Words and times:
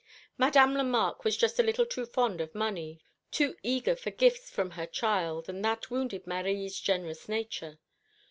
Madame 0.35 0.73
Lemarque 0.73 1.23
was 1.23 1.37
just 1.37 1.59
a 1.59 1.63
little 1.63 1.85
too 1.85 2.07
fond 2.07 2.41
of 2.41 2.55
money, 2.55 2.99
too 3.29 3.55
eager 3.61 3.95
for 3.95 4.09
gifts 4.09 4.49
from 4.49 4.71
her 4.71 4.87
child, 4.87 5.47
and 5.47 5.63
that 5.63 5.91
wounded 5.91 6.25
Marie's 6.25 6.79
generous 6.79 7.29
nature. 7.29 7.77